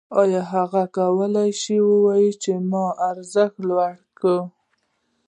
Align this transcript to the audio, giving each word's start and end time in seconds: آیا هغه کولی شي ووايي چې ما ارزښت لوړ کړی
آیا 0.21 0.41
هغه 0.53 0.83
کولی 0.97 1.49
شي 1.61 1.75
ووايي 1.87 2.31
چې 2.43 2.51
ما 2.69 2.85
ارزښت 3.09 3.55
لوړ 3.69 3.91
کړی 4.19 4.39